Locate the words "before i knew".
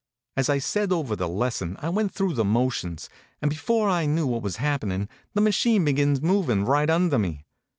3.51-4.25